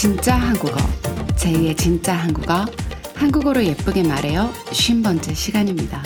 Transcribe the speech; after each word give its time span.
진짜 0.00 0.34
한국어, 0.34 0.78
제2의 1.36 1.76
진짜 1.76 2.14
한국어, 2.14 2.64
한국어로 3.16 3.62
예쁘게 3.62 4.02
말해요. 4.02 4.50
50번째 4.68 5.34
시간입니다. 5.34 6.02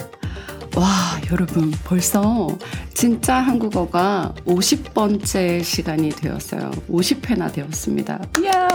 와, 0.74 0.88
여러분, 1.30 1.70
벌써 1.84 2.59
진짜 2.93 3.36
한국어가 3.36 4.34
50번째 4.46 5.62
시간이 5.62 6.09
되었어요. 6.09 6.72
50회나 6.91 7.52
되었습니다. 7.52 8.20
이야! 8.43 8.68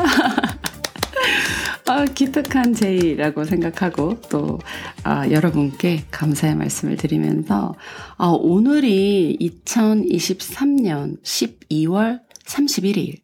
아, 1.86 2.06
기특한 2.06 2.74
제이라고 2.74 3.44
생각하고 3.44 4.22
또 4.30 4.58
아, 5.04 5.30
여러분께 5.30 6.06
감사의 6.12 6.56
말씀을 6.56 6.96
드리면서 6.96 7.76
아, 8.16 8.28
오늘이 8.28 9.38
2023년 9.66 11.22
12월 11.22 12.22
31일 12.46 13.18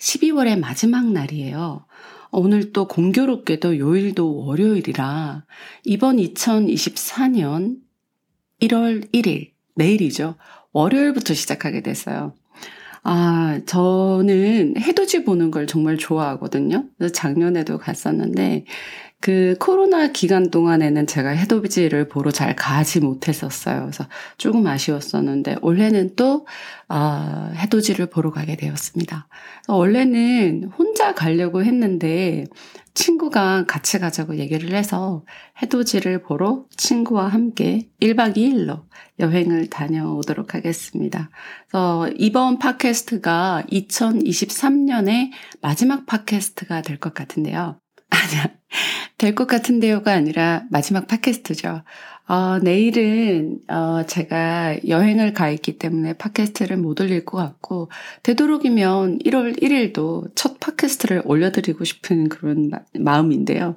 12월의 0.00 0.58
마지막 0.58 1.12
날이에요. 1.12 1.84
오늘 2.32 2.72
또 2.72 2.86
공교롭게도 2.88 3.78
요일도 3.78 4.44
월요일이라 4.44 5.44
이번 5.84 6.16
2024년 6.16 7.78
1월 8.60 9.12
1일, 9.12 9.50
내일이죠. 9.74 10.36
월요일부터 10.72 11.34
시작하게 11.34 11.82
됐어요. 11.82 12.34
아, 13.02 13.60
저는 13.66 14.74
해돋이 14.78 15.24
보는 15.24 15.50
걸 15.50 15.66
정말 15.66 15.96
좋아하거든요. 15.96 16.84
그래서 16.98 17.12
작년에도 17.12 17.78
갔었는데, 17.78 18.66
그 19.20 19.54
코로나 19.60 20.08
기간 20.08 20.50
동안에는 20.50 21.06
제가 21.06 21.30
해돋이를 21.30 22.08
보러 22.08 22.30
잘 22.30 22.56
가지 22.56 23.00
못했었어요. 23.00 23.80
그래서 23.82 24.06
조금 24.38 24.66
아쉬웠었는데, 24.66 25.56
올해는 25.62 26.16
또, 26.16 26.46
아, 26.88 27.52
해돋이를 27.56 28.06
보러 28.06 28.30
가게 28.30 28.56
되었습니다. 28.56 29.28
원래는 29.68 30.70
혼자 30.78 31.14
가려고 31.14 31.62
했는데, 31.64 32.44
친구가 32.94 33.66
같이 33.66 33.98
가자고 33.98 34.36
얘기를 34.38 34.74
해서 34.74 35.24
해돋이를 35.62 36.22
보러 36.22 36.64
친구와 36.76 37.28
함께 37.28 37.88
1박 38.00 38.36
2일로 38.36 38.84
여행을 39.20 39.68
다녀오도록 39.70 40.54
하겠습니다. 40.54 41.30
그래서 41.68 42.10
이번 42.16 42.58
팟캐스트가 42.58 43.64
2023년의 43.70 45.30
마지막 45.62 46.06
팟캐스트가 46.06 46.82
될 46.82 46.98
것 46.98 47.14
같은데요. 47.14 47.78
아니야. 48.10 48.50
될 49.20 49.34
것 49.34 49.46
같은데요가 49.46 50.12
아니라 50.12 50.64
마지막 50.70 51.06
팟캐스트죠. 51.06 51.82
어, 52.26 52.58
내일은 52.62 53.58
어, 53.68 54.02
제가 54.06 54.78
여행을 54.88 55.34
가 55.34 55.50
있기 55.50 55.78
때문에 55.78 56.14
팟캐스트를 56.14 56.78
못 56.78 57.00
올릴 57.00 57.24
것 57.24 57.36
같고 57.36 57.90
되도록이면 58.22 59.18
1월 59.18 59.60
1일도 59.60 60.30
첫 60.34 60.58
팟캐스트를 60.58 61.22
올려드리고 61.24 61.84
싶은 61.84 62.28
그런 62.28 62.70
마, 62.98 63.20
음인데요 63.20 63.76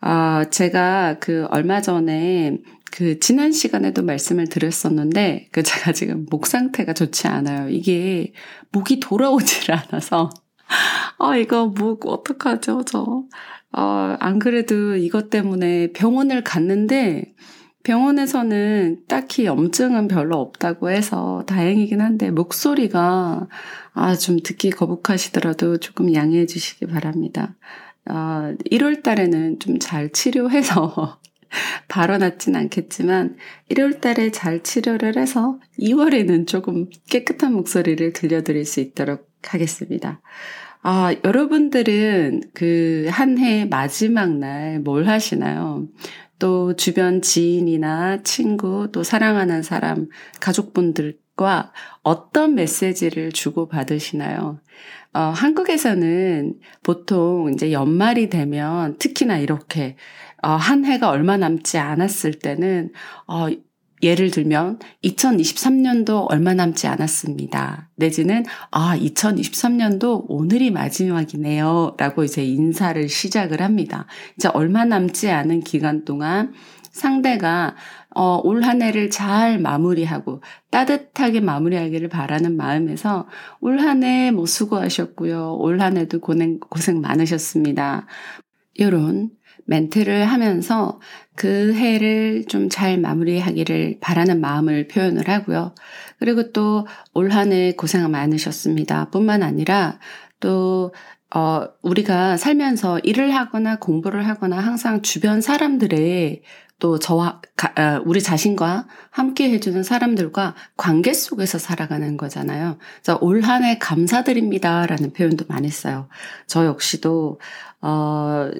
어, 0.00 0.44
제가 0.50 1.18
그 1.20 1.46
얼마 1.50 1.80
전에 1.80 2.58
그 2.90 3.20
지난 3.20 3.52
시간에도 3.52 4.02
말씀을 4.02 4.48
드렸었는데 4.48 5.48
그 5.52 5.62
제가 5.62 5.92
지금 5.92 6.26
목 6.30 6.46
상태가 6.46 6.92
좋지 6.92 7.28
않아요. 7.28 7.68
이게 7.68 8.32
목이 8.72 9.00
돌아오질 9.00 9.70
않아서 9.72 10.30
아 11.22 11.36
이거 11.36 11.66
목 11.66 12.06
어떡하죠 12.06 12.82
저. 12.84 13.24
어, 13.74 14.16
안 14.18 14.38
그래도 14.40 14.96
이것 14.96 15.30
때문에 15.30 15.92
병원을 15.92 16.42
갔는데 16.42 17.34
병원에서는 17.84 19.04
딱히 19.08 19.44
염증은 19.46 20.08
별로 20.08 20.38
없다고 20.40 20.90
해서 20.90 21.44
다행이긴 21.46 22.00
한데 22.00 22.30
목소리가 22.32 23.48
아, 23.94 24.14
좀 24.16 24.40
듣기 24.42 24.70
거북하시더라도 24.70 25.78
조금 25.78 26.12
양해해 26.12 26.44
주시기 26.46 26.86
바랍니다. 26.86 27.54
어, 28.10 28.54
1월 28.70 29.02
달에는 29.04 29.60
좀 29.60 29.78
잘 29.78 30.10
치료해서 30.10 31.20
바로 31.88 32.18
낫진 32.18 32.56
않겠지만 32.56 33.36
1월 33.70 34.00
달에 34.00 34.32
잘 34.32 34.62
치료를 34.64 35.16
해서 35.16 35.60
2월에는 35.78 36.48
조금 36.48 36.88
깨끗한 37.08 37.52
목소리를 37.52 38.12
들려드릴 38.12 38.64
수 38.64 38.80
있도록 38.80 39.30
하겠습니다. 39.44 40.20
아, 40.82 41.14
여러분들은 41.24 42.40
그 42.54 43.06
한 43.10 43.38
해 43.38 43.64
마지막 43.66 44.30
날 44.38 44.80
뭘 44.82 45.06
하시나요? 45.08 45.86
또 46.38 46.74
주변 46.76 47.22
지인이나 47.22 48.22
친구, 48.24 48.88
또 48.92 49.02
사랑하는 49.04 49.62
사람, 49.62 50.08
가족분들과 50.40 51.72
어떤 52.02 52.54
메시지를 52.56 53.30
주고 53.32 53.68
받으시나요? 53.68 54.58
어, 55.14 55.20
한국에서는 55.20 56.58
보통 56.82 57.52
이제 57.52 57.72
연말이 57.72 58.28
되면 58.30 58.98
특히나 58.98 59.38
이렇게 59.38 59.96
어, 60.42 60.50
한 60.50 60.84
해가 60.84 61.10
얼마 61.10 61.36
남지 61.36 61.78
않았을 61.78 62.34
때는 62.40 62.92
어, 63.28 63.48
예를 64.02 64.30
들면 64.30 64.80
2023년도 65.04 66.26
얼마 66.28 66.54
남지 66.54 66.86
않았습니다. 66.88 67.88
내지는 67.96 68.44
아 68.70 68.96
2023년도 68.98 70.24
오늘이 70.28 70.70
마지막이네요. 70.72 71.94
라고 71.98 72.24
이제 72.24 72.44
인사를 72.44 73.08
시작을 73.08 73.62
합니다. 73.62 74.06
이제 74.36 74.48
얼마 74.52 74.84
남지 74.84 75.30
않은 75.30 75.60
기간 75.60 76.04
동안 76.04 76.52
상대가 76.90 77.74
어, 78.14 78.40
올 78.44 78.62
한 78.64 78.82
해를 78.82 79.08
잘 79.08 79.58
마무리하고 79.58 80.42
따뜻하게 80.70 81.40
마무리하기를 81.40 82.08
바라는 82.08 82.56
마음에서 82.56 83.26
올 83.60 83.78
한 83.80 84.02
해 84.02 84.30
뭐 84.32 84.46
수고하셨고요. 84.46 85.56
올 85.58 85.80
한 85.80 85.96
해도 85.96 86.18
고생, 86.20 86.58
고생 86.60 87.00
많으셨습니다. 87.00 88.06
이런 88.74 89.30
멘트를 89.66 90.24
하면서 90.24 91.00
그 91.34 91.74
해를 91.74 92.44
좀 92.48 92.68
잘 92.68 92.98
마무리하기를 92.98 93.98
바라는 94.00 94.40
마음을 94.40 94.88
표현을 94.88 95.28
하고요. 95.28 95.74
그리고 96.18 96.52
또 96.52 96.86
올 97.14 97.30
한 97.32 97.52
해 97.52 97.72
고생 97.72 98.10
많으셨습니다. 98.10 99.10
뿐만 99.10 99.42
아니라 99.42 99.98
또 100.40 100.92
어, 101.34 101.64
우리가 101.82 102.36
살면서 102.36 102.98
일을 103.00 103.34
하거나 103.34 103.76
공부를 103.78 104.26
하거나 104.28 104.58
항상 104.58 105.00
주변 105.02 105.40
사람들의 105.40 106.42
또 106.82 106.98
저와 106.98 107.40
아, 107.76 108.02
우리 108.04 108.20
자신과 108.20 108.88
함께 109.10 109.48
해주는 109.52 109.84
사람들과 109.84 110.56
관계 110.76 111.12
속에서 111.14 111.56
살아가는 111.56 112.16
거잖아요. 112.16 112.76
그래서 113.00 113.18
올 113.22 113.44
한 113.44 113.62
해 113.62 113.78
감사드립니다라는 113.78 115.12
표현도 115.12 115.44
많이 115.46 115.68
써요. 115.68 116.08
저 116.48 116.66
역시도 116.66 117.38
어, 117.82 118.50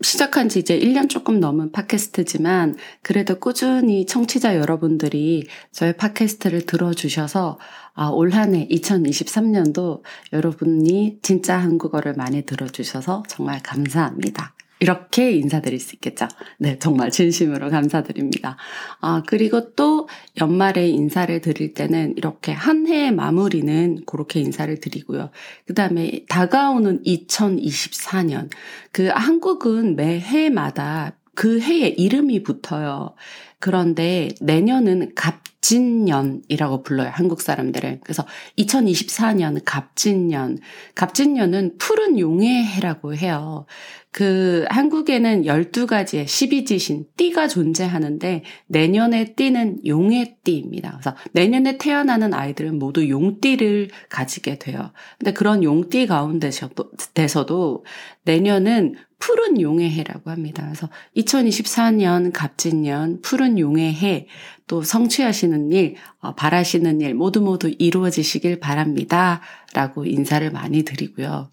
시작한 0.00 0.48
지 0.48 0.60
이제 0.60 0.78
1년 0.78 1.08
조금 1.08 1.40
넘은 1.40 1.72
팟캐스트지만 1.72 2.76
그래도 3.02 3.40
꾸준히 3.40 4.06
청취자 4.06 4.56
여러분들이 4.58 5.48
저의 5.72 5.96
팟캐스트를 5.96 6.66
들어주셔서 6.66 7.58
아, 7.94 8.08
올 8.10 8.30
한 8.34 8.54
해 8.54 8.68
2023년도 8.68 10.02
여러분이 10.32 11.18
진짜 11.20 11.58
한국어를 11.58 12.14
많이 12.14 12.42
들어주셔서 12.42 13.24
정말 13.26 13.60
감사합니다. 13.60 14.54
이렇게 14.82 15.30
인사드릴 15.30 15.78
수 15.78 15.94
있겠죠. 15.94 16.26
네, 16.58 16.76
정말 16.80 17.12
진심으로 17.12 17.70
감사드립니다. 17.70 18.56
아, 19.00 19.22
그리고 19.28 19.74
또 19.74 20.08
연말에 20.40 20.88
인사를 20.88 21.40
드릴 21.40 21.72
때는 21.72 22.14
이렇게 22.16 22.50
한 22.50 22.88
해의 22.88 23.12
마무리는 23.12 24.02
그렇게 24.06 24.40
인사를 24.40 24.80
드리고요. 24.80 25.30
그 25.68 25.74
다음에 25.74 26.24
다가오는 26.28 27.04
2024년. 27.04 28.50
그 28.90 29.06
한국은 29.06 29.94
매 29.94 30.18
해마다 30.18 31.16
그 31.36 31.60
해에 31.60 31.86
이름이 31.86 32.42
붙어요. 32.42 33.14
그런데 33.62 34.28
내년은 34.40 35.12
갑진년이라고 35.14 36.82
불러요. 36.82 37.10
한국 37.12 37.40
사람들은. 37.40 38.00
그래서 38.02 38.26
2024년 38.58 39.62
갑진년. 39.64 40.58
갑진년은 40.96 41.78
푸른 41.78 42.18
용의 42.18 42.66
해라고 42.66 43.14
해요. 43.14 43.66
그 44.10 44.64
한국에는 44.68 45.44
12가지의 45.44 46.24
12지신, 46.24 47.06
띠가 47.16 47.46
존재하는데 47.46 48.42
내년의 48.66 49.36
띠는 49.36 49.86
용의 49.86 50.38
띠입니다. 50.42 50.98
그래서 51.00 51.16
내년에 51.30 51.78
태어나는 51.78 52.34
아이들은 52.34 52.80
모두 52.80 53.08
용띠를 53.08 53.90
가지게 54.08 54.58
돼요. 54.58 54.90
근데 55.20 55.32
그런 55.32 55.62
용띠 55.62 56.08
가운데서도 56.08 57.84
내년은 58.24 58.96
푸른 59.18 59.60
용의 59.60 59.88
해라고 59.88 60.30
합니다. 60.30 60.64
그래서 60.64 60.88
2024년 61.16 62.32
갑진년 62.34 63.20
푸른 63.22 63.51
용의 63.58 63.94
해, 63.94 64.26
또 64.66 64.82
성취하시는 64.82 65.72
일, 65.72 65.96
어, 66.20 66.34
바라시는 66.34 67.00
일 67.00 67.14
모두 67.14 67.40
모두 67.40 67.70
이루어지시길 67.78 68.60
바랍니다. 68.60 69.40
라고 69.74 70.04
인사를 70.04 70.50
많이 70.50 70.82
드리고요. 70.84 71.50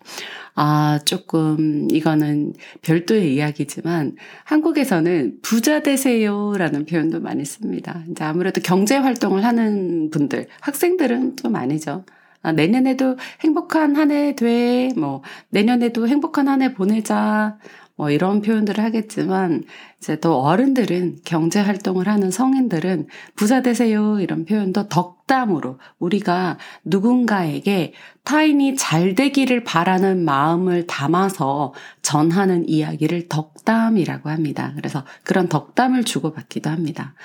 아, 0.55 0.99
조금 1.05 1.87
이거는 1.91 2.53
별도의 2.81 3.33
이야기지만 3.35 4.15
한국에서는 4.43 5.39
부자 5.41 5.81
되세요 5.81 6.53
라는 6.57 6.85
표현도 6.85 7.21
많이 7.21 7.45
씁니다. 7.45 8.03
이제 8.11 8.23
아무래도 8.23 8.61
경제 8.61 8.97
활동을 8.97 9.45
하는 9.45 10.09
분들, 10.11 10.47
학생들은 10.61 11.37
좀 11.37 11.55
아니죠. 11.55 12.03
아, 12.41 12.51
내년에도 12.53 13.17
행복한 13.41 13.95
한 13.97 14.11
해 14.11 14.35
돼. 14.35 14.89
뭐, 14.95 15.21
내년에도 15.49 16.07
행복한 16.07 16.47
한 16.47 16.61
해 16.61 16.73
보내자. 16.73 17.57
뭐 17.99 18.09
이런 18.11 18.41
표현들을 18.41 18.81
하겠지만 18.81 19.65
이제 19.97 20.17
또 20.21 20.39
어른들은 20.39 21.17
경제 21.25 21.59
활동을 21.59 22.07
하는 22.07 22.31
성인들은 22.31 23.07
부자 23.35 23.61
되세요 23.61 24.21
이런 24.21 24.45
표현도 24.45 24.87
덕담으로 24.87 25.79
우리가 25.99 26.57
누군가에게 26.85 27.91
타인이 28.23 28.77
잘 28.77 29.15
되기를 29.15 29.65
바라는 29.65 30.23
마음을 30.23 30.87
담아서 30.87 31.73
전하는 32.01 32.69
이야기를 32.69 33.27
덕담이라고 33.27 34.29
합니다. 34.29 34.71
그래서 34.77 35.03
그런 35.25 35.49
덕담을 35.49 36.05
주고받기도 36.05 36.69
합니다. 36.69 37.15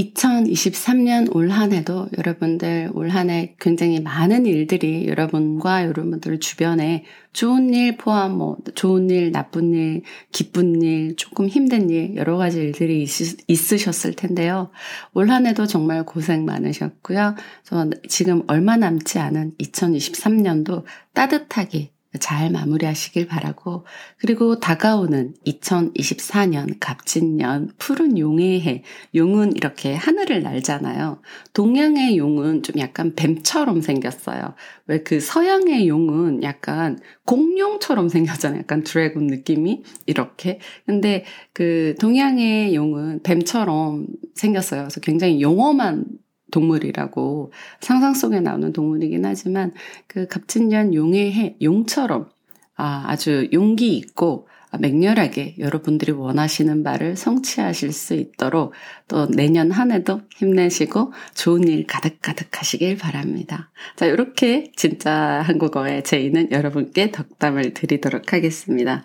2023년 0.00 1.34
올 1.34 1.50
한 1.50 1.72
해도 1.72 2.08
여러분들 2.16 2.90
올 2.94 3.10
한 3.10 3.28
해 3.30 3.54
굉장히 3.60 4.00
많은 4.00 4.46
일들이 4.46 5.06
여러분과 5.08 5.84
여러분들 5.86 6.40
주변에 6.40 7.04
좋은 7.32 7.72
일 7.74 7.96
포함 7.96 8.36
뭐 8.38 8.56
좋은 8.74 9.10
일, 9.10 9.32
나쁜 9.32 9.72
일, 9.72 10.02
기쁜 10.32 10.82
일, 10.82 11.16
조금 11.16 11.48
힘든 11.48 11.90
일 11.90 12.16
여러 12.16 12.36
가지 12.36 12.58
일들이 12.60 13.02
있, 13.02 13.72
으셨을 13.72 14.14
텐데요. 14.14 14.70
올 15.14 15.30
한 15.30 15.46
해도 15.46 15.66
정말 15.66 16.04
고생 16.04 16.44
많으셨고요. 16.44 17.36
저 17.64 17.90
지금 18.08 18.42
얼마 18.48 18.76
남지 18.76 19.18
않은 19.18 19.52
2023년도 19.58 20.84
따뜻하게 21.14 21.92
잘 22.18 22.50
마무리하시길 22.50 23.26
바라고 23.26 23.84
그리고 24.18 24.58
다가오는 24.58 25.34
2024년 25.46 26.76
갑진년 26.80 27.70
푸른 27.78 28.18
용의 28.18 28.62
해 28.62 28.82
용은 29.14 29.54
이렇게 29.54 29.94
하늘을 29.94 30.42
날잖아요. 30.42 31.20
동양의 31.52 32.16
용은 32.16 32.62
좀 32.62 32.78
약간 32.80 33.14
뱀처럼 33.14 33.80
생겼어요. 33.82 34.54
왜 34.86 35.00
그 35.04 35.20
서양의 35.20 35.88
용은 35.88 36.42
약간 36.42 36.98
공룡처럼 37.26 38.08
생겼잖아요. 38.08 38.60
약간 38.60 38.82
드래곤 38.82 39.26
느낌이 39.26 39.82
이렇게. 40.06 40.60
근데 40.86 41.24
그 41.52 41.94
동양의 42.00 42.74
용은 42.74 43.22
뱀처럼 43.22 44.06
생겼어요. 44.34 44.82
그래서 44.82 45.00
굉장히 45.00 45.40
용엄한 45.42 46.04
동물이라고 46.50 47.52
상상 47.80 48.14
속에 48.14 48.40
나오는 48.40 48.72
동물이긴 48.72 49.24
하지만 49.24 49.72
그 50.06 50.26
갑진년 50.26 50.94
용의 50.94 51.32
해, 51.32 51.56
용처럼 51.62 52.28
아, 52.76 53.04
아주 53.06 53.48
용기 53.52 53.96
있고 53.96 54.48
맹렬하게 54.78 55.56
여러분들이 55.58 56.12
원하시는 56.12 56.82
바를 56.82 57.16
성취하실 57.16 57.92
수 57.92 58.14
있도록 58.14 58.72
또 59.08 59.26
내년 59.28 59.70
한 59.72 59.90
해도 59.90 60.20
힘내시고 60.36 61.12
좋은 61.34 61.66
일 61.66 61.86
가득가득 61.86 62.58
하시길 62.58 62.96
바랍니다. 62.98 63.70
자, 63.96 64.06
이렇게 64.06 64.70
진짜 64.76 65.42
한국어의 65.44 66.04
제의는 66.04 66.52
여러분께 66.52 67.10
덕담을 67.10 67.74
드리도록 67.74 68.32
하겠습니다. 68.32 69.02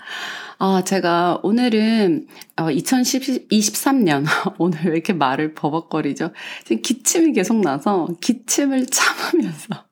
아, 0.58 0.84
제가 0.86 1.40
오늘은 1.44 2.28
어, 2.58 2.66
2023년 2.68 4.26
오늘 4.58 4.86
왜 4.86 4.92
이렇게 4.94 5.14
말을 5.14 5.54
버벅거리죠? 5.54 6.32
지금 6.64 6.82
기침이 6.82 7.34
계속 7.34 7.58
나서 7.58 8.08
기침을 8.22 8.86
참으면서 8.86 9.86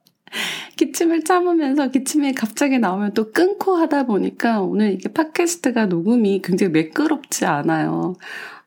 기침을 0.76 1.24
참으면서 1.24 1.90
기침이 1.90 2.34
갑자기 2.34 2.80
나오면 2.80 3.14
또 3.14 3.32
끊고 3.32 3.76
하다 3.76 4.06
보니까 4.06 4.62
오늘 4.62 4.92
이게 4.94 5.12
팟캐스트가 5.12 5.86
녹음이 5.88 6.42
굉장히 6.44 6.72
매끄럽지 6.72 7.46
않아요. 7.46 8.16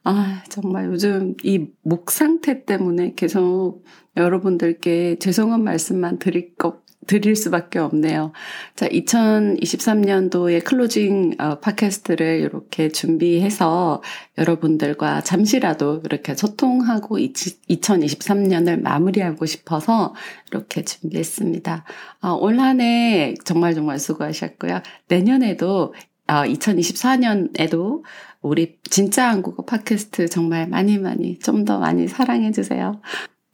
아, 0.05 0.43
정말 0.49 0.87
요즘 0.87 1.35
이 1.43 1.67
목 1.83 2.11
상태 2.11 2.65
때문에 2.65 3.15
계속 3.17 3.83
여러분들께 4.17 5.19
죄송한 5.19 5.63
말씀만 5.65 6.19
드릴 6.19 6.55
것 6.57 6.86
드릴 7.07 7.37
수밖에 7.37 7.79
없네요. 7.79 8.33
자, 8.75 8.89
2023년도의 8.89 10.65
클로징 10.65 11.37
어, 11.39 11.59
팟캐스트를 11.61 12.41
이렇게 12.41 12.89
준비해서 12.91 14.03
여러분들과 14.39 15.21
잠시라도 15.23 16.03
이렇게 16.05 16.35
소통하고 16.35 17.19
2023년을 17.19 18.81
마무리하고 18.83 19.47
싶어서 19.47 20.15
이렇게 20.51 20.83
준비했습니다. 20.85 21.85
어, 22.23 22.33
올 22.35 22.59
한 22.61 22.81
해 22.81 23.35
정말 23.45 23.75
정말 23.75 23.99
수고하셨고요. 23.99 24.81
내년에도 25.09 25.95
어, 26.29 26.43
2024년에도 26.43 28.03
우리 28.43 28.79
진짜 28.91 29.29
한국어 29.31 29.65
팟캐스트 29.65 30.29
정말 30.29 30.69
많이 30.69 30.99
많이 30.99 31.39
좀 31.39 31.65
더 31.65 31.79
많이 31.79 32.07
사랑해 32.09 32.53
주세요. 32.53 33.01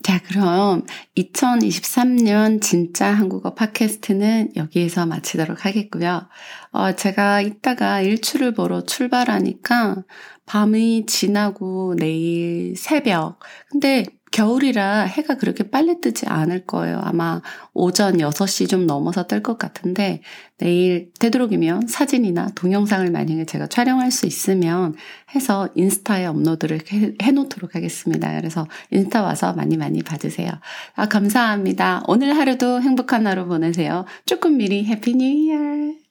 자, 0.02 0.20
그럼 0.26 0.84
2023년 1.16 2.60
진짜 2.60 3.06
한국어 3.06 3.54
팟캐스트는 3.54 4.52
여기에서 4.56 5.06
마치도록 5.06 5.64
하겠고요. 5.64 6.28
어, 6.72 6.92
제가 6.92 7.40
이따가 7.40 8.00
일출을 8.00 8.52
보러 8.52 8.82
출발하니까 8.84 10.02
밤이 10.46 11.06
지나고 11.06 11.94
내일 11.96 12.74
새벽. 12.76 13.38
근데 13.70 14.04
겨울이라 14.32 15.02
해가 15.02 15.36
그렇게 15.36 15.70
빨리 15.70 16.00
뜨지 16.00 16.26
않을 16.26 16.66
거예요. 16.66 17.00
아마 17.02 17.40
오전 17.74 18.16
6시 18.18 18.68
좀 18.68 18.86
넘어서 18.86 19.26
뜰 19.28 19.42
것 19.42 19.58
같은데 19.58 20.22
내일 20.58 21.10
되도록이면 21.18 21.86
사진이나 21.88 22.48
동영상을 22.54 23.10
만약에 23.10 23.44
제가 23.44 23.66
촬영할 23.68 24.10
수 24.10 24.26
있으면 24.26 24.94
해서 25.34 25.68
인스타에 25.74 26.26
업로드를 26.26 26.80
해, 26.92 27.14
해놓도록 27.22 27.74
하겠습니다. 27.74 28.34
그래서 28.36 28.66
인스타 28.90 29.22
와서 29.22 29.52
많이 29.52 29.76
많이 29.76 30.02
봐주세요. 30.02 30.50
아, 30.94 31.06
감사합니다. 31.08 32.02
오늘 32.08 32.36
하루도 32.36 32.82
행복한 32.82 33.26
하루 33.26 33.46
보내세요. 33.46 34.04
조금 34.26 34.56
미리 34.56 34.84
Happy 34.84 35.14
New 35.14 35.24
Year! 35.26 36.01